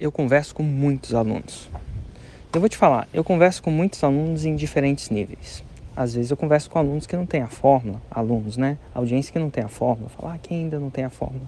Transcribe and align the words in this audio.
eu 0.00 0.10
converso 0.10 0.52
com 0.52 0.64
muitos 0.64 1.14
alunos. 1.14 1.70
Eu 2.52 2.58
vou 2.58 2.68
te 2.68 2.76
falar, 2.76 3.06
eu 3.14 3.22
converso 3.22 3.62
com 3.62 3.70
muitos 3.70 4.02
alunos 4.02 4.44
em 4.44 4.56
diferentes 4.56 5.10
níveis. 5.10 5.62
Às 5.94 6.14
vezes 6.14 6.32
eu 6.32 6.36
converso 6.36 6.68
com 6.68 6.76
alunos 6.76 7.06
que 7.06 7.14
não 7.14 7.24
têm 7.24 7.40
a 7.40 7.46
fórmula, 7.46 8.02
alunos, 8.10 8.56
né? 8.56 8.76
Audiência 8.92 9.32
que 9.32 9.38
não 9.38 9.50
tem 9.50 9.62
a 9.62 9.68
fórmula. 9.68 10.08
Falar, 10.08 10.34
ah, 10.34 10.38
quem 10.42 10.64
ainda 10.64 10.80
não 10.80 10.90
tem 10.90 11.04
a 11.04 11.10
fórmula? 11.10 11.44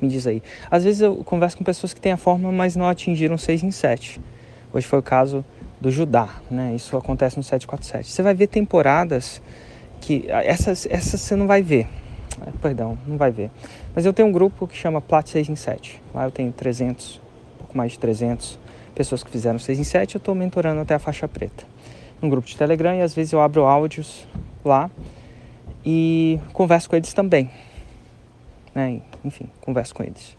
Me 0.00 0.08
diz 0.08 0.26
aí. 0.26 0.42
Às 0.70 0.84
vezes 0.84 1.02
eu 1.02 1.16
converso 1.16 1.58
com 1.58 1.62
pessoas 1.62 1.92
que 1.92 2.00
têm 2.00 2.12
a 2.12 2.16
fórmula, 2.16 2.50
mas 2.50 2.74
não 2.74 2.88
atingiram 2.88 3.36
6 3.36 3.64
em 3.64 3.70
7. 3.70 4.18
Hoje 4.72 4.86
foi 4.86 5.00
o 5.00 5.02
caso 5.02 5.44
do 5.78 5.90
Judá, 5.90 6.30
né? 6.50 6.74
Isso 6.74 6.96
acontece 6.96 7.36
no 7.36 7.42
747. 7.42 8.10
Você 8.10 8.22
vai 8.22 8.32
ver 8.32 8.46
temporadas 8.46 9.42
que 10.00 10.24
essas, 10.26 10.86
essas 10.86 11.20
você 11.20 11.36
não 11.36 11.46
vai 11.46 11.60
ver. 11.60 11.86
Perdão, 12.62 12.98
não 13.06 13.18
vai 13.18 13.30
ver. 13.30 13.50
Mas 13.94 14.06
eu 14.06 14.12
tenho 14.14 14.28
um 14.28 14.32
grupo 14.32 14.66
que 14.66 14.74
chama 14.74 15.02
Plat 15.02 15.28
6 15.28 15.50
em 15.50 15.56
7. 15.56 16.02
Lá 16.14 16.24
eu 16.24 16.30
tenho 16.30 16.50
300, 16.50 17.20
um 17.20 17.21
pouco 17.72 17.78
mais 17.78 17.92
de 17.92 17.98
300 17.98 18.58
pessoas 18.94 19.24
que 19.24 19.30
fizeram 19.30 19.58
6 19.58 19.78
em 19.78 19.84
7. 19.84 20.14
Eu 20.14 20.18
estou 20.18 20.34
mentorando 20.34 20.80
até 20.80 20.94
a 20.94 20.98
faixa 20.98 21.26
preta. 21.26 21.64
Um 22.22 22.28
grupo 22.28 22.46
de 22.46 22.56
Telegram 22.56 22.94
e 22.94 23.00
às 23.00 23.14
vezes 23.14 23.32
eu 23.32 23.40
abro 23.40 23.64
áudios 23.64 24.26
lá 24.64 24.90
e 25.84 26.38
converso 26.52 26.88
com 26.88 26.96
eles 26.96 27.12
também. 27.12 27.50
Né? 28.74 29.00
Enfim, 29.24 29.48
converso 29.60 29.94
com 29.94 30.02
eles. 30.02 30.36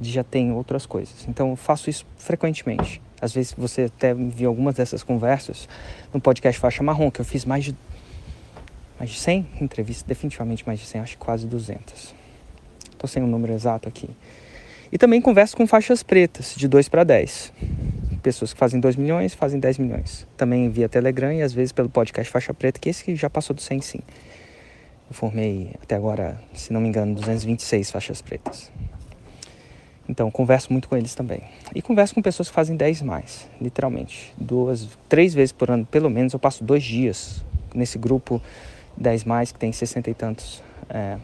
Já 0.00 0.22
tem 0.22 0.52
outras 0.52 0.86
coisas. 0.86 1.26
Então 1.28 1.50
eu 1.50 1.56
faço 1.56 1.90
isso 1.90 2.06
frequentemente. 2.16 3.02
Às 3.20 3.32
vezes 3.34 3.52
você 3.52 3.82
até 3.82 4.14
viu 4.14 4.48
algumas 4.48 4.76
dessas 4.76 5.02
conversas 5.02 5.68
no 6.14 6.20
podcast 6.20 6.58
Faixa 6.60 6.82
Marrom, 6.82 7.10
que 7.10 7.20
eu 7.20 7.24
fiz 7.24 7.44
mais 7.44 7.64
de, 7.64 7.76
mais 8.98 9.10
de 9.10 9.18
100 9.18 9.48
entrevistas, 9.60 10.04
definitivamente 10.04 10.64
mais 10.64 10.78
de 10.78 10.86
100, 10.86 11.00
acho 11.00 11.18
que 11.18 11.24
quase 11.24 11.46
200. 11.46 12.14
Estou 12.92 13.08
sem 13.08 13.22
o 13.22 13.26
um 13.26 13.28
número 13.28 13.52
exato 13.52 13.88
aqui. 13.88 14.08
E 14.90 14.96
também 14.96 15.20
converso 15.20 15.56
com 15.56 15.66
faixas 15.66 16.02
pretas, 16.02 16.54
de 16.56 16.66
2 16.66 16.88
para 16.88 17.04
10. 17.04 17.52
Pessoas 18.22 18.52
que 18.52 18.58
fazem 18.58 18.80
2 18.80 18.96
milhões, 18.96 19.34
fazem 19.34 19.60
10 19.60 19.78
milhões. 19.78 20.26
Também 20.36 20.70
via 20.70 20.88
Telegram 20.88 21.32
e 21.32 21.42
às 21.42 21.52
vezes 21.52 21.72
pelo 21.72 21.88
podcast 21.88 22.32
Faixa 22.32 22.54
Preta, 22.54 22.80
que 22.80 22.88
esse 22.88 23.04
que 23.04 23.14
já 23.14 23.28
passou 23.28 23.54
do 23.54 23.60
100 23.62 23.80
sim. 23.80 24.00
Eu 25.08 25.14
formei 25.14 25.70
até 25.82 25.94
agora, 25.94 26.40
se 26.52 26.72
não 26.72 26.80
me 26.80 26.88
engano, 26.88 27.14
226 27.14 27.90
faixas 27.90 28.20
pretas. 28.20 28.70
Então, 30.08 30.30
converso 30.30 30.72
muito 30.72 30.88
com 30.88 30.96
eles 30.96 31.14
também. 31.14 31.42
E 31.74 31.82
converso 31.82 32.14
com 32.14 32.22
pessoas 32.22 32.48
que 32.48 32.54
fazem 32.54 32.76
10 32.76 33.02
mais, 33.02 33.46
literalmente. 33.60 34.32
Duas, 34.38 34.88
três 35.06 35.34
vezes 35.34 35.52
por 35.52 35.70
ano, 35.70 35.84
pelo 35.84 36.08
menos, 36.08 36.32
eu 36.32 36.38
passo 36.38 36.64
dois 36.64 36.82
dias 36.82 37.44
nesse 37.74 37.98
grupo 37.98 38.40
10 38.96 39.24
mais, 39.24 39.52
que 39.52 39.58
tem 39.58 39.70
60 39.70 40.10
e 40.10 40.14
tantos 40.14 40.62
é, 40.88 41.18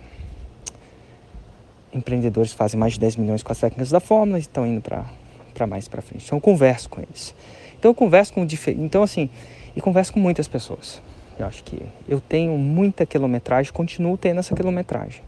empreendedores 1.95 2.53
fazem 2.53 2.79
mais 2.79 2.95
de 2.95 3.01
10 3.01 3.17
milhões 3.17 3.43
com 3.43 3.53
as 3.53 3.59
técnicas 3.59 3.91
da 3.91 4.01
fórmula 4.01 4.39
e 4.39 4.41
estão 4.41 4.67
indo 4.67 4.81
para 4.81 5.67
mais 5.67 5.89
para 5.89 6.03
frente. 6.03 6.25
Então, 6.27 6.39
eu 6.39 6.43
converso 6.43 6.89
com 6.89 7.01
eles. 7.01 7.35
Então, 7.79 7.91
eu 7.91 7.95
converso 7.95 8.33
com... 8.33 8.47
Então, 8.69 9.03
assim, 9.03 9.31
e 9.77 9.81
converso 9.81 10.13
com 10.13 10.21
muitas 10.21 10.49
pessoas. 10.49 11.01
Eu 11.39 11.47
acho 11.47 11.65
que 11.65 11.83
eu 12.09 12.21
tenho 12.21 12.57
muita 12.57 13.05
quilometragem, 13.05 13.73
continuo 13.73 14.17
tendo 14.17 14.41
essa 14.41 14.55
quilometragem. 14.55 15.23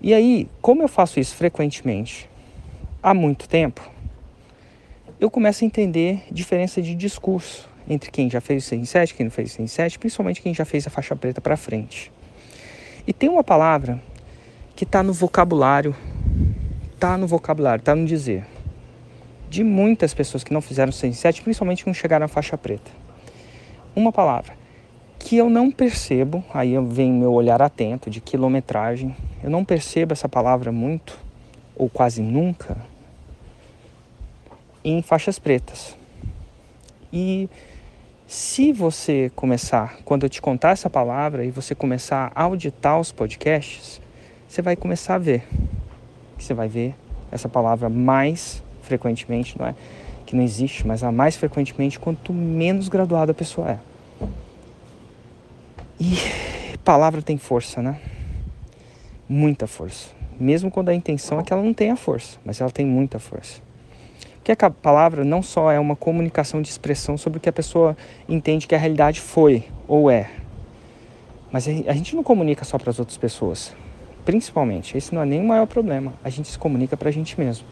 E 0.00 0.12
aí, 0.12 0.48
como 0.60 0.82
eu 0.82 0.88
faço 0.88 1.18
isso 1.18 1.34
frequentemente, 1.34 2.28
há 3.02 3.14
muito 3.14 3.48
tempo, 3.48 3.88
eu 5.18 5.30
começo 5.30 5.64
a 5.64 5.66
entender 5.66 6.22
diferença 6.30 6.82
de 6.82 6.94
discurso 6.94 7.68
entre 7.88 8.10
quem 8.10 8.28
já 8.28 8.40
fez 8.40 8.64
o 8.64 8.66
6 8.66 8.82
em 8.82 8.84
7, 8.84 9.14
quem 9.14 9.24
não 9.24 9.30
fez 9.30 9.52
o 9.52 9.54
6 9.54 9.60
em 9.64 9.72
7, 9.72 9.98
principalmente 9.98 10.42
quem 10.42 10.52
já 10.52 10.64
fez 10.64 10.86
a 10.86 10.90
faixa 10.90 11.14
preta 11.14 11.40
para 11.40 11.56
frente. 11.56 12.12
E 13.06 13.12
tem 13.12 13.28
uma 13.28 13.44
palavra 13.44 14.02
que 14.76 14.84
está 14.84 15.02
no 15.02 15.12
vocabulário, 15.14 15.96
está 16.92 17.16
no 17.16 17.26
vocabulário, 17.26 17.80
está 17.80 17.94
no 17.94 18.04
dizer, 18.04 18.46
de 19.48 19.64
muitas 19.64 20.12
pessoas 20.12 20.44
que 20.44 20.52
não 20.52 20.60
fizeram 20.60 20.90
o 20.90 20.92
6 20.92 21.14
em 21.14 21.16
7, 21.16 21.42
principalmente 21.42 21.82
quando 21.82 21.96
chegaram 21.96 22.26
à 22.26 22.28
faixa 22.28 22.58
preta. 22.58 22.90
Uma 23.94 24.12
palavra 24.12 24.52
que 25.18 25.34
eu 25.38 25.48
não 25.48 25.70
percebo, 25.70 26.44
aí 26.52 26.78
vem 26.88 27.10
meu 27.10 27.32
olhar 27.32 27.62
atento 27.62 28.10
de 28.10 28.20
quilometragem, 28.20 29.16
eu 29.42 29.48
não 29.48 29.64
percebo 29.64 30.12
essa 30.12 30.28
palavra 30.28 30.70
muito, 30.70 31.18
ou 31.74 31.88
quase 31.88 32.20
nunca, 32.20 32.76
em 34.84 35.00
faixas 35.00 35.38
pretas. 35.38 35.96
E 37.10 37.48
se 38.26 38.72
você 38.74 39.32
começar, 39.34 39.96
quando 40.04 40.24
eu 40.24 40.28
te 40.28 40.42
contar 40.42 40.72
essa 40.72 40.90
palavra 40.90 41.46
e 41.46 41.50
você 41.50 41.74
começar 41.74 42.30
a 42.34 42.42
auditar 42.42 43.00
os 43.00 43.10
podcasts, 43.10 44.00
você 44.48 44.62
vai 44.62 44.76
começar 44.76 45.16
a 45.16 45.18
ver. 45.18 45.42
Você 46.38 46.54
vai 46.54 46.68
ver 46.68 46.94
essa 47.30 47.48
palavra 47.48 47.88
mais 47.88 48.62
frequentemente, 48.82 49.58
não 49.58 49.66
é? 49.66 49.74
Que 50.24 50.36
não 50.36 50.42
existe, 50.42 50.86
mas 50.86 51.02
a 51.02 51.10
mais 51.10 51.36
frequentemente 51.36 51.98
quanto 51.98 52.32
menos 52.32 52.88
graduada 52.88 53.32
a 53.32 53.34
pessoa 53.34 53.70
é. 53.70 53.78
E 55.98 56.16
palavra 56.84 57.22
tem 57.22 57.38
força, 57.38 57.82
né? 57.82 57.98
Muita 59.28 59.66
força. 59.66 60.10
Mesmo 60.38 60.70
quando 60.70 60.90
a 60.90 60.94
intenção 60.94 61.40
é 61.40 61.42
que 61.42 61.52
ela 61.52 61.62
não 61.62 61.72
tenha 61.72 61.96
força, 61.96 62.38
mas 62.44 62.60
ela 62.60 62.70
tem 62.70 62.84
muita 62.84 63.18
força. 63.18 63.60
Porque 64.36 64.64
a 64.64 64.70
palavra 64.70 65.24
não 65.24 65.42
só 65.42 65.72
é 65.72 65.80
uma 65.80 65.96
comunicação 65.96 66.62
de 66.62 66.68
expressão 66.68 67.16
sobre 67.16 67.38
o 67.38 67.40
que 67.40 67.48
a 67.48 67.52
pessoa 67.52 67.96
entende 68.28 68.66
que 68.66 68.74
a 68.74 68.78
realidade 68.78 69.20
foi 69.20 69.64
ou 69.88 70.08
é, 70.10 70.30
mas 71.50 71.66
a 71.66 71.92
gente 71.92 72.14
não 72.14 72.22
comunica 72.22 72.64
só 72.64 72.76
para 72.78 72.90
as 72.90 72.98
outras 72.98 73.16
pessoas. 73.16 73.74
Principalmente, 74.26 74.98
esse 74.98 75.14
não 75.14 75.22
é 75.22 75.24
nem 75.24 75.40
o 75.40 75.46
maior 75.46 75.66
problema. 75.66 76.12
A 76.22 76.28
gente 76.28 76.48
se 76.48 76.58
comunica 76.58 76.96
para 76.96 77.08
a 77.08 77.12
gente 77.12 77.38
mesmo. 77.38 77.64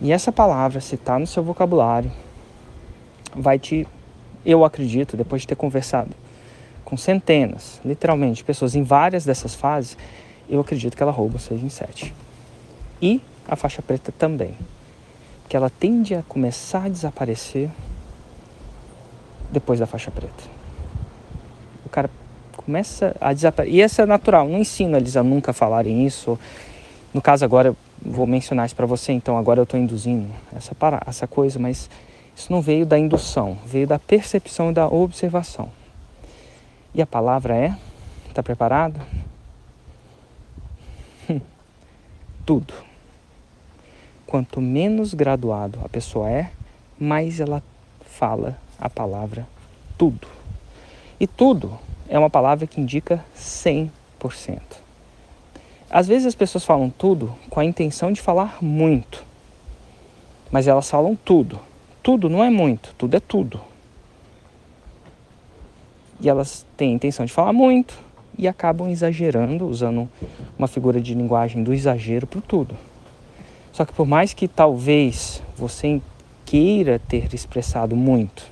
E 0.00 0.12
essa 0.12 0.30
palavra, 0.30 0.80
se 0.80 0.94
está 0.94 1.18
no 1.18 1.26
seu 1.26 1.42
vocabulário, 1.42 2.12
vai 3.34 3.58
te, 3.58 3.86
eu 4.44 4.64
acredito, 4.64 5.16
depois 5.16 5.42
de 5.42 5.48
ter 5.48 5.56
conversado 5.56 6.12
com 6.84 6.96
centenas, 6.96 7.80
literalmente, 7.84 8.44
pessoas 8.44 8.76
em 8.76 8.84
várias 8.84 9.24
dessas 9.24 9.56
fases, 9.56 9.98
eu 10.48 10.60
acredito 10.60 10.96
que 10.96 11.02
ela 11.02 11.10
rouba 11.10 11.40
6 11.40 11.60
em 11.60 11.68
7. 11.68 12.14
E 13.02 13.20
a 13.48 13.56
faixa 13.56 13.82
preta 13.82 14.12
também 14.12 14.54
que 15.48 15.56
ela 15.56 15.70
tende 15.70 16.14
a 16.14 16.22
começar 16.22 16.84
a 16.84 16.88
desaparecer 16.88 17.68
depois 19.50 19.80
da 19.80 19.86
faixa 19.86 20.10
preta. 20.10 20.44
O 21.84 21.88
cara 21.88 22.10
começa 22.66 23.16
a 23.18 23.32
desaparecer. 23.32 23.74
E 23.74 23.80
isso 23.80 24.02
é 24.02 24.06
natural, 24.06 24.46
não 24.46 24.58
ensino 24.58 24.96
eles 24.96 25.16
a 25.16 25.22
nunca 25.22 25.54
falarem 25.54 26.04
isso. 26.04 26.38
No 27.14 27.22
caso, 27.22 27.44
agora 27.44 27.68
eu 27.68 27.76
vou 28.02 28.26
mencionar 28.26 28.66
isso 28.66 28.76
para 28.76 28.84
você, 28.84 29.12
então 29.12 29.38
agora 29.38 29.60
eu 29.60 29.64
estou 29.64 29.80
induzindo 29.80 30.28
essa, 30.54 30.74
para... 30.74 31.00
essa 31.06 31.26
coisa, 31.26 31.58
mas 31.58 31.88
isso 32.36 32.52
não 32.52 32.60
veio 32.60 32.84
da 32.84 32.98
indução, 32.98 33.56
veio 33.64 33.86
da 33.86 33.98
percepção 33.98 34.70
e 34.70 34.74
da 34.74 34.86
observação. 34.86 35.70
E 36.94 37.00
a 37.00 37.06
palavra 37.06 37.56
é: 37.56 37.74
está 38.28 38.42
preparado? 38.42 39.00
Tudo 42.44 42.86
quanto 44.26 44.60
menos 44.60 45.14
graduado 45.14 45.78
a 45.84 45.88
pessoa 45.88 46.28
é, 46.28 46.50
mais 46.98 47.40
ela 47.40 47.62
fala 48.04 48.58
a 48.78 48.90
palavra 48.90 49.46
tudo. 49.96 50.26
E 51.18 51.26
tudo 51.26 51.78
é 52.16 52.18
uma 52.18 52.30
palavra 52.30 52.66
que 52.66 52.80
indica 52.80 53.24
100%. 53.36 53.90
Às 55.90 56.08
vezes 56.08 56.26
as 56.26 56.34
pessoas 56.34 56.64
falam 56.64 56.90
tudo 56.90 57.34
com 57.48 57.60
a 57.60 57.64
intenção 57.64 58.10
de 58.10 58.20
falar 58.20 58.58
muito, 58.60 59.24
mas 60.50 60.66
elas 60.66 60.90
falam 60.90 61.14
tudo. 61.14 61.60
Tudo 62.02 62.28
não 62.28 62.42
é 62.42 62.50
muito, 62.50 62.94
tudo 62.96 63.16
é 63.16 63.20
tudo. 63.20 63.60
E 66.20 66.28
elas 66.28 66.64
têm 66.76 66.92
a 66.92 66.94
intenção 66.94 67.26
de 67.26 67.32
falar 67.32 67.52
muito 67.52 67.98
e 68.38 68.48
acabam 68.48 68.88
exagerando, 68.88 69.66
usando 69.66 70.08
uma 70.58 70.68
figura 70.68 71.00
de 71.00 71.14
linguagem 71.14 71.62
do 71.62 71.74
exagero 71.74 72.26
para 72.26 72.40
tudo. 72.40 72.76
Só 73.72 73.84
que 73.84 73.92
por 73.92 74.06
mais 74.06 74.32
que 74.32 74.48
talvez 74.48 75.42
você 75.56 76.00
queira 76.44 76.98
ter 76.98 77.34
expressado 77.34 77.94
muito 77.94 78.44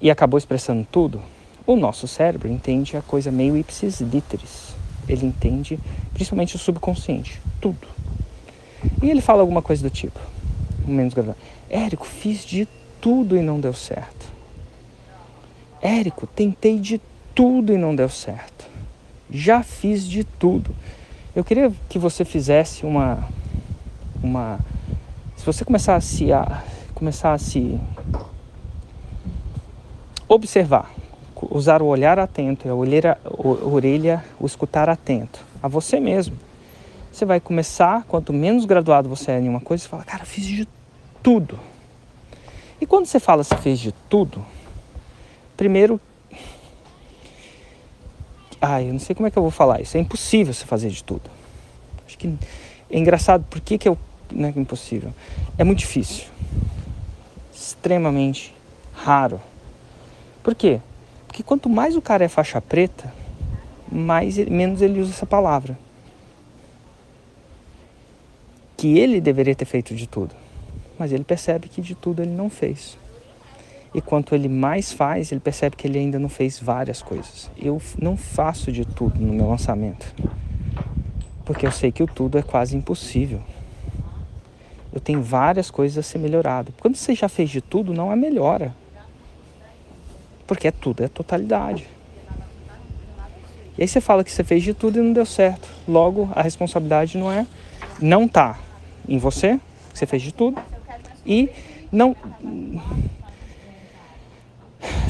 e 0.00 0.10
acabou 0.10 0.36
expressando 0.36 0.86
tudo, 0.90 1.22
o 1.72 1.76
nosso 1.76 2.08
cérebro 2.08 2.48
entende 2.48 2.96
a 2.96 3.02
coisa 3.02 3.30
meio 3.30 3.56
ipsis 3.56 4.00
literis. 4.00 4.74
Ele 5.08 5.24
entende, 5.24 5.78
principalmente 6.12 6.56
o 6.56 6.58
subconsciente, 6.58 7.40
tudo. 7.60 7.86
E 9.00 9.08
ele 9.08 9.20
fala 9.20 9.40
alguma 9.40 9.62
coisa 9.62 9.82
do 9.82 9.90
tipo, 9.90 10.18
menos 10.84 11.14
graduado. 11.14 11.38
Érico, 11.68 12.04
fiz 12.04 12.44
de 12.44 12.66
tudo 13.00 13.36
e 13.36 13.40
não 13.40 13.60
deu 13.60 13.72
certo. 13.72 14.26
Érico, 15.80 16.26
tentei 16.26 16.78
de 16.78 17.00
tudo 17.34 17.72
e 17.72 17.78
não 17.78 17.94
deu 17.94 18.08
certo. 18.08 18.68
Já 19.30 19.62
fiz 19.62 20.04
de 20.04 20.24
tudo. 20.24 20.74
Eu 21.36 21.44
queria 21.44 21.72
que 21.88 22.00
você 22.00 22.24
fizesse 22.24 22.84
uma 22.84 23.28
uma 24.20 24.58
se 25.36 25.46
você 25.46 25.64
começar 25.64 25.94
a 25.94 26.34
a, 26.34 26.62
começar 26.94 27.32
a 27.32 27.38
se 27.38 27.80
observar, 30.28 30.90
usar 31.42 31.82
o 31.82 31.86
olhar 31.86 32.18
atento, 32.18 32.68
a 32.68 32.74
orelha, 32.74 33.18
a 33.24 33.66
orelha, 33.66 34.24
o 34.38 34.46
escutar 34.46 34.88
atento 34.88 35.44
a 35.62 35.68
você 35.68 36.00
mesmo. 36.00 36.36
Você 37.12 37.24
vai 37.24 37.40
começar, 37.40 38.04
quanto 38.04 38.32
menos 38.32 38.64
graduado 38.64 39.08
você 39.08 39.32
é 39.32 39.40
em 39.40 39.48
uma 39.48 39.60
coisa, 39.60 39.82
você 39.82 39.88
fala, 39.88 40.04
cara, 40.04 40.22
eu 40.22 40.26
fiz 40.26 40.44
de 40.44 40.68
tudo. 41.22 41.58
E 42.80 42.86
quando 42.86 43.06
você 43.06 43.18
fala 43.20 43.42
você 43.44 43.56
fez 43.56 43.78
de 43.78 43.92
tudo, 44.08 44.44
primeiro. 45.56 46.00
Ai, 48.60 48.88
eu 48.88 48.92
não 48.92 49.00
sei 49.00 49.14
como 49.14 49.26
é 49.26 49.30
que 49.30 49.38
eu 49.38 49.42
vou 49.42 49.50
falar 49.50 49.80
isso. 49.80 49.96
É 49.96 50.00
impossível 50.00 50.52
você 50.52 50.66
fazer 50.66 50.90
de 50.90 51.02
tudo. 51.02 51.30
Acho 52.06 52.16
que 52.16 52.32
é 52.90 52.98
engraçado. 52.98 53.44
Por 53.48 53.60
que, 53.60 53.78
que 53.78 53.88
é, 53.88 53.96
não 54.30 54.48
é 54.48 54.52
impossível? 54.56 55.12
É 55.56 55.64
muito 55.64 55.78
difícil. 55.78 56.26
Extremamente 57.54 58.54
raro. 58.94 59.40
Por 60.42 60.54
quê? 60.54 60.80
Porque 61.30 61.44
quanto 61.44 61.68
mais 61.68 61.94
o 61.94 62.02
cara 62.02 62.24
é 62.24 62.28
faixa 62.28 62.60
preta, 62.60 63.14
mais 63.88 64.36
menos 64.36 64.82
ele 64.82 64.98
usa 64.98 65.12
essa 65.12 65.24
palavra. 65.24 65.78
Que 68.76 68.98
ele 68.98 69.20
deveria 69.20 69.54
ter 69.54 69.64
feito 69.64 69.94
de 69.94 70.08
tudo. 70.08 70.34
Mas 70.98 71.12
ele 71.12 71.22
percebe 71.22 71.68
que 71.68 71.80
de 71.80 71.94
tudo 71.94 72.20
ele 72.20 72.32
não 72.32 72.50
fez. 72.50 72.98
E 73.94 74.00
quanto 74.00 74.34
ele 74.34 74.48
mais 74.48 74.90
faz, 74.90 75.30
ele 75.30 75.40
percebe 75.40 75.76
que 75.76 75.86
ele 75.86 76.00
ainda 76.00 76.18
não 76.18 76.28
fez 76.28 76.58
várias 76.58 77.00
coisas. 77.00 77.48
Eu 77.56 77.80
não 77.96 78.16
faço 78.16 78.72
de 78.72 78.84
tudo 78.84 79.20
no 79.20 79.32
meu 79.32 79.48
lançamento. 79.48 80.12
Porque 81.44 81.64
eu 81.64 81.70
sei 81.70 81.92
que 81.92 82.02
o 82.02 82.08
tudo 82.08 82.38
é 82.38 82.42
quase 82.42 82.76
impossível. 82.76 83.40
Eu 84.92 85.00
tenho 85.00 85.22
várias 85.22 85.70
coisas 85.70 85.96
a 85.96 86.02
ser 86.02 86.18
melhorado. 86.18 86.74
Quando 86.80 86.96
você 86.96 87.14
já 87.14 87.28
fez 87.28 87.50
de 87.50 87.60
tudo, 87.60 87.94
não 87.94 88.10
é 88.10 88.16
melhora. 88.16 88.74
Porque 90.50 90.66
é 90.66 90.72
tudo, 90.72 91.04
é 91.04 91.06
totalidade. 91.06 91.86
E 93.78 93.82
aí 93.82 93.86
você 93.86 94.00
fala 94.00 94.24
que 94.24 94.32
você 94.32 94.42
fez 94.42 94.64
de 94.64 94.74
tudo 94.74 94.98
e 94.98 95.00
não 95.00 95.12
deu 95.12 95.24
certo. 95.24 95.68
Logo, 95.86 96.28
a 96.34 96.42
responsabilidade 96.42 97.16
não 97.16 97.30
é 97.30 97.46
não 98.02 98.26
tá 98.26 98.58
em 99.08 99.16
você, 99.16 99.60
que 99.92 99.98
você 100.00 100.06
fez 100.06 100.20
de 100.20 100.34
tudo, 100.34 100.60
e 101.24 101.48
não 101.92 102.16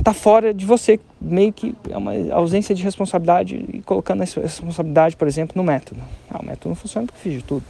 tá 0.05 0.13
fora 0.13 0.53
de 0.53 0.67
você, 0.67 1.01
meio 1.19 1.55
que 1.55 1.75
é 1.89 1.97
uma 1.97 2.13
ausência 2.35 2.75
de 2.75 2.83
responsabilidade 2.83 3.65
e 3.73 3.81
colocando 3.81 4.23
essa 4.23 4.43
responsabilidade, 4.43 5.17
por 5.17 5.27
exemplo, 5.27 5.55
no 5.57 5.65
método. 5.65 6.03
Ah, 6.31 6.41
o 6.43 6.45
método 6.45 6.69
não 6.69 6.77
funciona 6.77 7.07
porque 7.07 7.23
fiz 7.23 7.33
de 7.33 7.43
tudo. 7.43 7.65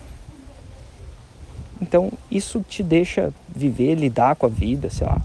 Então, 1.81 2.11
isso 2.29 2.65
te 2.69 2.83
deixa 2.83 3.33
viver, 3.49 3.95
lidar 3.95 4.35
com 4.35 4.47
a 4.47 4.49
vida, 4.49 4.91
sei 4.91 5.07
lá, 5.07 5.23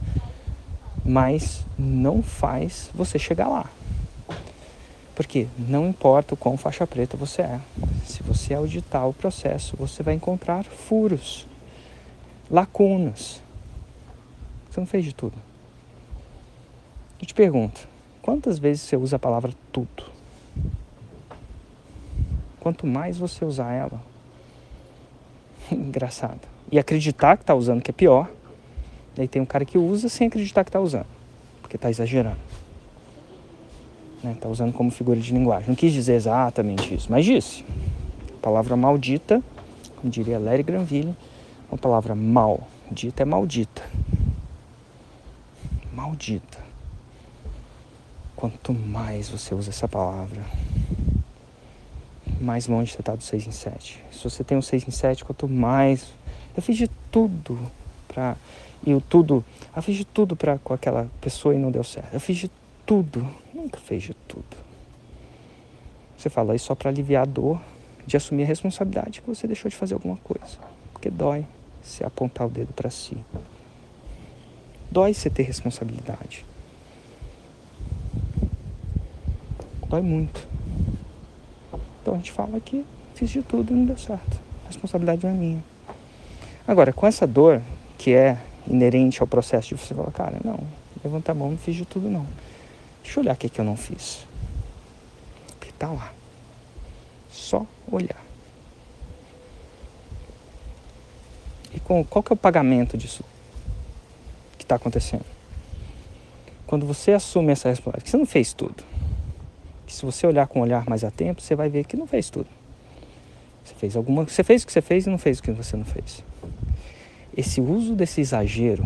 mas 1.06 1.64
não 1.78 2.24
faz 2.24 2.90
você 2.94 3.20
chegar 3.20 3.48
lá. 3.48 3.70
Porque 5.14 5.48
não 5.58 5.88
importa 5.88 6.34
o 6.34 6.38
quão 6.38 6.58
faixa 6.58 6.86
preta 6.88 7.16
você 7.16 7.44
é, 7.44 7.62
se 8.04 8.24
você 8.24 8.54
auditar 8.54 9.08
o 9.08 9.14
processo, 9.14 9.78
você 9.78 10.02
vai 10.02 10.16
encontrar 10.16 10.66
furos, 10.66 11.48
lacunas. 12.50 13.42
Você 14.70 14.80
não 14.80 14.88
fez 14.88 15.06
de 15.06 15.14
tudo. 15.14 15.36
Eu 17.22 17.26
te 17.26 17.34
pergunto, 17.34 17.88
quantas 18.22 18.60
vezes 18.60 18.82
você 18.82 18.98
usa 18.98 19.16
a 19.16 19.20
palavra 19.20 19.54
tudo? 19.72 20.04
Quanto 22.60 22.86
mais 22.86 23.18
você 23.18 23.46
usar 23.46 23.72
ela, 23.72 24.02
engraçado, 25.72 26.42
e 26.70 26.78
acreditar 26.78 27.38
que 27.38 27.44
está 27.44 27.56
usando 27.56 27.82
que 27.82 27.92
é 27.92 27.94
pior, 27.94 28.30
Daí 29.16 29.28
tem 29.28 29.42
um 29.42 29.46
cara 29.46 29.64
que 29.64 29.78
usa 29.78 30.10
sem 30.10 30.28
acreditar 30.28 30.64
que 30.64 30.70
está 30.70 30.80
usando, 30.80 31.08
porque 31.62 31.76
está 31.78 31.90
exagerando. 31.90 32.38
Está 34.18 34.28
né? 34.28 34.38
Tá 34.40 34.50
usando 34.50 34.74
como 34.74 34.92
figura 34.92 35.20
de 35.20 35.32
linguagem. 35.32 35.70
Não 35.70 35.76
quis 35.76 35.94
dizer 35.94 36.16
exatamente 36.16 36.94
isso, 36.94 37.08
mas 37.10 37.26
disse. 37.26 37.64
A 38.38 38.42
palavra 38.42 38.76
maldita, 38.76 39.42
como 39.98 40.12
diria 40.12 40.38
Larry 40.40 40.64
Granville, 40.64 41.16
uma 41.70 41.78
palavra 41.78 42.14
mal 42.14 42.68
dita 42.92 43.24
é 43.24 43.26
maldita. 43.26 43.84
Maldita. 45.94 46.64
Quanto 48.36 48.74
mais 48.74 49.30
você 49.30 49.56
usa 49.56 49.70
essa 49.70 49.88
palavra, 49.88 50.44
mais 52.40 52.68
longe 52.68 52.92
você 52.92 53.02
está 53.02 53.16
do 53.16 53.24
6 53.24 53.48
em 53.48 53.52
7. 53.52 54.04
Se 54.12 54.24
você 54.24 54.44
tem 54.44 54.58
um 54.58 54.62
6 54.62 54.88
em 54.88 54.92
7, 54.92 55.24
quanto 55.24 55.48
mais. 55.48 56.14
Eu 56.56 56.62
fiz 56.62 56.78
de 56.78 56.88
tudo 57.12 57.60
para 58.08 58.36
e 58.86 58.94
o 58.94 59.02
tudo, 59.02 59.44
eu 59.76 59.82
fiz 59.82 59.98
de 59.98 60.06
tudo 60.06 60.36
para 60.36 60.60
com 60.60 60.74
aquela 60.74 61.10
pessoa 61.20 61.56
e 61.56 61.58
não 61.58 61.72
deu 61.72 61.84
certo. 61.84 62.14
Eu 62.14 62.20
fiz 62.20 62.38
de 62.38 62.52
tudo, 62.86 63.28
nunca 63.54 63.80
fez 63.80 64.04
de 64.04 64.14
tudo. 64.14 64.46
Você 66.18 66.30
fala 66.30 66.56
isso 66.56 66.66
só 66.66 66.76
para 66.76 66.90
aliviar 66.90 67.24
a 67.24 67.26
dor 67.26 67.60
de 68.06 68.16
assumir 68.16 68.44
a 68.44 68.46
responsabilidade 68.46 69.22
que 69.22 69.28
você 69.28 69.48
deixou 69.48 69.70
de 69.70 69.76
fazer 69.76 69.96
alguma 69.96 70.18
coisa. 70.18 70.58
Porque 70.94 71.10
dói 71.10 71.46
se 71.82 72.04
apontar 72.04 72.48
o 72.48 72.50
dedo 72.50 72.74
para 72.74 72.90
si. 72.90 73.18
Dói 74.90 75.14
você 75.14 75.30
ter 75.30 75.44
responsabilidade. 75.44 76.46
Dói 79.88 80.02
muito. 80.02 80.48
Então 82.02 82.14
a 82.14 82.18
gente 82.18 82.32
fala 82.32 82.60
que 82.60 82.86
fiz 83.16 83.30
de 83.30 83.42
tudo 83.42 83.74
e 83.74 83.76
não 83.76 83.86
deu 83.86 83.98
certo. 83.98 84.40
A 84.64 84.68
responsabilidade 84.68 85.26
não 85.26 85.34
é 85.34 85.34
minha. 85.34 85.64
Agora, 86.68 86.94
com 86.94 87.06
essa 87.06 87.28
dor, 87.28 87.62
que 87.98 88.14
é 88.14 88.38
inerente 88.68 89.22
ao 89.22 89.28
processo 89.28 89.70
de 89.70 89.76
você 89.76 89.94
falar, 89.94 90.12
cara, 90.12 90.38
não, 90.44 90.60
levanta 91.04 91.32
a 91.32 91.36
mão, 91.36 91.52
não 91.52 91.58
fiz 91.58 91.76
de 91.76 91.86
tudo 91.86 92.10
não. 92.10 92.26
Deixa 93.04 93.20
eu 93.20 93.24
olhar 93.24 93.34
o 93.34 93.38
que, 93.38 93.50
que 93.50 93.60
eu 93.60 93.66
não 93.66 93.78
fiz. 93.78 94.26
Porque 95.48 95.72
tá 95.78 95.90
lá. 95.90 96.12
Só 97.30 97.66
olhar. 97.92 98.24
E 101.74 101.80
com, 101.80 102.04
qual 102.04 102.24
que 102.24 102.32
é 102.32 102.36
o 102.36 102.38
pagamento 102.38 102.98
disso 102.98 103.24
que 104.58 104.64
está 104.64 104.76
acontecendo? 104.76 105.26
Quando 106.66 106.86
você 106.86 107.12
assume 107.12 107.52
essa 107.52 107.70
responsabilidade, 107.70 108.06
que 108.06 108.10
você 108.10 108.18
não 108.18 108.26
fez 108.26 108.54
tudo. 108.54 108.84
Que 109.86 109.94
se 109.94 110.04
você 110.04 110.26
olhar 110.26 110.48
com 110.48 110.60
um 110.60 110.62
olhar 110.64 110.90
mais 110.90 111.04
atento, 111.04 111.44
você 111.44 111.56
vai 111.56 111.70
ver 111.70 111.86
que 111.86 111.96
não 111.96 112.08
fez 112.08 112.30
tudo. 112.30 112.48
Você 113.64 113.76
fez 113.76 113.96
alguma, 113.96 114.24
você 114.24 114.44
fez 114.44 114.64
o 114.64 114.66
que 114.66 114.72
você 114.72 114.82
fez 114.82 115.06
e 115.06 115.10
não 115.10 115.18
fez 115.18 115.40
o 115.40 115.44
que 115.44 115.52
você 115.52 115.78
não 115.78 115.86
fez 115.86 116.24
esse 117.36 117.60
uso 117.60 117.96
desse 117.96 118.22
exagero, 118.22 118.86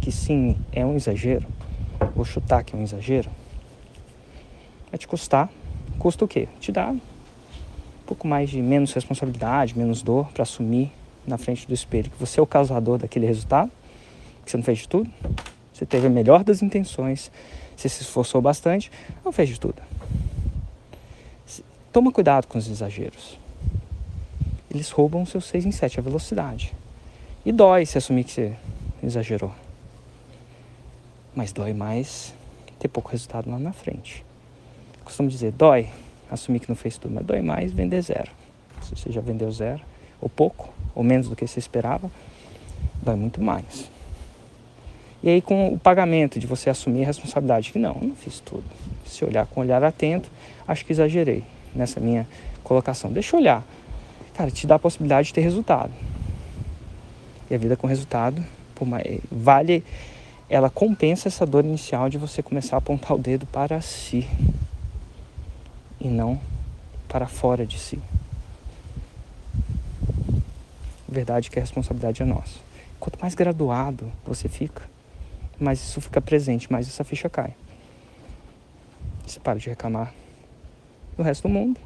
que 0.00 0.10
sim 0.10 0.56
é 0.72 0.84
um 0.84 0.96
exagero, 0.96 1.46
vou 2.14 2.24
chutar 2.24 2.64
que 2.64 2.74
é 2.74 2.78
um 2.78 2.82
exagero, 2.82 3.30
vai 4.90 4.98
te 4.98 5.06
custar. 5.06 5.48
Custa 5.98 6.24
o 6.24 6.28
quê? 6.28 6.48
Te 6.60 6.72
dá 6.72 6.90
um 6.90 7.00
pouco 8.06 8.26
mais 8.26 8.50
de 8.50 8.60
menos 8.60 8.92
responsabilidade, 8.92 9.76
menos 9.76 10.02
dor 10.02 10.30
para 10.32 10.42
assumir 10.42 10.92
na 11.26 11.36
frente 11.36 11.66
do 11.66 11.74
espelho 11.74 12.10
que 12.10 12.18
você 12.18 12.40
é 12.40 12.42
o 12.42 12.46
causador 12.46 12.98
daquele 12.98 13.26
resultado, 13.26 13.70
que 14.44 14.50
você 14.50 14.56
não 14.56 14.64
fez 14.64 14.78
de 14.78 14.88
tudo, 14.88 15.10
você 15.72 15.84
teve 15.86 16.06
a 16.06 16.10
melhor 16.10 16.42
das 16.42 16.62
intenções, 16.62 17.30
você 17.76 17.88
se 17.88 18.02
esforçou 18.02 18.40
bastante, 18.40 18.90
não 19.24 19.30
fez 19.30 19.48
de 19.48 19.60
tudo. 19.60 19.80
Toma 21.92 22.10
cuidado 22.10 22.46
com 22.46 22.58
os 22.58 22.68
exageros. 22.68 23.38
Eles 24.70 24.90
roubam 24.90 25.24
seus 25.24 25.46
6 25.46 25.66
em 25.66 25.70
7, 25.72 25.98
a 25.98 26.02
velocidade. 26.02 26.74
E 27.48 27.52
dói 27.52 27.86
se 27.86 27.96
assumir 27.96 28.24
que 28.24 28.32
você 28.32 28.52
exagerou. 29.02 29.50
Mas 31.34 31.50
dói 31.50 31.72
mais 31.72 32.34
ter 32.78 32.88
pouco 32.88 33.10
resultado 33.10 33.50
lá 33.50 33.58
na 33.58 33.72
frente. 33.72 34.22
costumo 35.02 35.30
dizer, 35.30 35.52
dói 35.52 35.88
assumir 36.30 36.60
que 36.60 36.68
não 36.68 36.76
fez 36.76 36.98
tudo, 36.98 37.14
mas 37.14 37.24
dói 37.24 37.40
mais 37.40 37.72
vender 37.72 38.02
zero. 38.02 38.30
Se 38.82 38.94
você 38.94 39.10
já 39.10 39.22
vendeu 39.22 39.50
zero, 39.50 39.80
ou 40.20 40.28
pouco, 40.28 40.68
ou 40.94 41.02
menos 41.02 41.26
do 41.26 41.34
que 41.34 41.46
você 41.46 41.58
esperava, 41.58 42.10
dói 43.02 43.16
muito 43.16 43.42
mais. 43.42 43.90
E 45.22 45.30
aí 45.30 45.40
com 45.40 45.72
o 45.72 45.78
pagamento 45.78 46.38
de 46.38 46.46
você 46.46 46.68
assumir 46.68 47.04
a 47.04 47.06
responsabilidade, 47.06 47.72
que 47.72 47.78
não, 47.78 47.94
eu 47.94 48.08
não 48.08 48.14
fiz 48.14 48.40
tudo. 48.40 48.64
Se 49.06 49.24
olhar 49.24 49.46
com 49.46 49.62
olhar 49.62 49.82
atento, 49.82 50.28
acho 50.66 50.84
que 50.84 50.92
exagerei 50.92 51.42
nessa 51.74 51.98
minha 51.98 52.28
colocação. 52.62 53.10
Deixa 53.10 53.34
eu 53.34 53.40
olhar. 53.40 53.64
Cara, 54.34 54.50
te 54.50 54.66
dá 54.66 54.74
a 54.74 54.78
possibilidade 54.78 55.28
de 55.28 55.32
ter 55.32 55.40
resultado. 55.40 55.90
E 57.50 57.54
a 57.54 57.58
vida 57.58 57.76
com 57.76 57.86
resultado, 57.86 58.44
mais, 58.86 59.20
vale, 59.30 59.84
ela 60.48 60.70
compensa 60.70 61.28
essa 61.28 61.44
dor 61.44 61.64
inicial 61.64 62.08
de 62.08 62.16
você 62.16 62.42
começar 62.42 62.76
a 62.76 62.78
apontar 62.78 63.16
o 63.16 63.18
dedo 63.18 63.46
para 63.46 63.80
si 63.80 64.28
e 66.00 66.08
não 66.08 66.40
para 67.08 67.26
fora 67.26 67.66
de 67.66 67.78
si. 67.78 67.98
Verdade 71.08 71.50
que 71.50 71.58
a 71.58 71.62
responsabilidade 71.62 72.22
é 72.22 72.24
nossa. 72.24 72.58
Quanto 73.00 73.18
mais 73.20 73.34
graduado 73.34 74.12
você 74.24 74.48
fica, 74.48 74.82
mais 75.58 75.80
isso 75.80 76.00
fica 76.00 76.20
presente, 76.20 76.70
mais 76.70 76.86
essa 76.86 77.02
ficha 77.02 77.28
cai. 77.28 77.54
Você 79.26 79.40
para 79.40 79.58
de 79.58 79.68
reclamar 79.68 80.12
do 81.16 81.22
resto 81.22 81.48
do 81.48 81.48
mundo, 81.48 81.80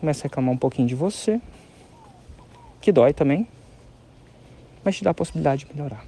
começa 0.00 0.22
a 0.22 0.24
reclamar 0.24 0.54
um 0.54 0.58
pouquinho 0.58 0.86
de 0.86 0.94
você, 0.94 1.40
que 2.80 2.92
dói 2.92 3.12
também, 3.12 3.46
mas 4.88 4.96
te 4.96 5.04
dá 5.04 5.10
a 5.10 5.14
possibilidade 5.14 5.66
de 5.66 5.74
melhorar. 5.74 6.02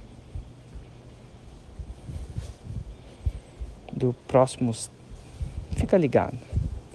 Do 3.93 4.15
próximo, 4.27 4.73
fica 5.77 5.95
ligado. 5.99 6.35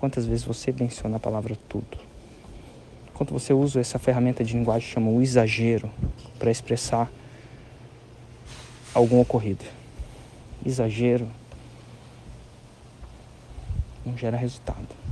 Quantas 0.00 0.26
vezes 0.26 0.44
você 0.44 0.72
menciona 0.72 1.18
a 1.18 1.20
palavra 1.20 1.56
tudo? 1.68 1.96
quando 3.14 3.30
você 3.30 3.54
usa 3.54 3.80
essa 3.80 3.98
ferramenta 3.98 4.44
de 4.44 4.52
linguagem 4.52 4.86
chama 4.86 5.08
o 5.10 5.22
exagero 5.22 5.90
para 6.40 6.50
expressar 6.50 7.10
algum 8.92 9.20
ocorrido. 9.20 9.64
Exagero 10.64 11.26
não 14.04 14.18
gera 14.18 14.36
resultado. 14.36 15.05